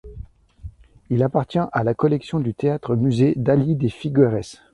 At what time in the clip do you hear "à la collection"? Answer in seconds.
1.59-2.39